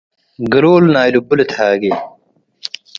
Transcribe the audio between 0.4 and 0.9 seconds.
ግሉል